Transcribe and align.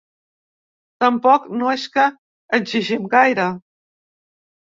Tampoc 1.03 1.43
no 1.59 1.67
és 1.73 1.83
que 1.97 2.05
exigim 2.59 3.05
gaire. 3.13 3.45